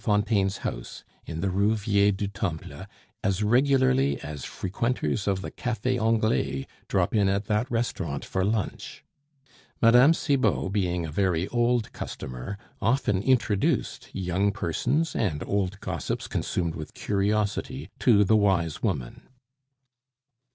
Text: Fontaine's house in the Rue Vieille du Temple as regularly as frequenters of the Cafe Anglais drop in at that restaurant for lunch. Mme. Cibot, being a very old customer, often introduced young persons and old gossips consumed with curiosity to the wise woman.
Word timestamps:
Fontaine's 0.03 0.57
house 0.65 1.03
in 1.27 1.41
the 1.41 1.51
Rue 1.51 1.75
Vieille 1.75 2.11
du 2.11 2.27
Temple 2.27 2.87
as 3.23 3.43
regularly 3.43 4.19
as 4.21 4.43
frequenters 4.43 5.27
of 5.27 5.43
the 5.43 5.51
Cafe 5.51 5.95
Anglais 5.99 6.65
drop 6.87 7.13
in 7.13 7.29
at 7.29 7.45
that 7.45 7.69
restaurant 7.69 8.25
for 8.25 8.43
lunch. 8.43 9.03
Mme. 9.79 10.11
Cibot, 10.13 10.71
being 10.71 11.05
a 11.05 11.11
very 11.11 11.47
old 11.49 11.93
customer, 11.93 12.57
often 12.81 13.21
introduced 13.21 14.09
young 14.11 14.51
persons 14.51 15.15
and 15.15 15.43
old 15.45 15.79
gossips 15.81 16.27
consumed 16.27 16.73
with 16.73 16.95
curiosity 16.95 17.87
to 17.99 18.23
the 18.23 18.35
wise 18.35 18.81
woman. 18.81 19.21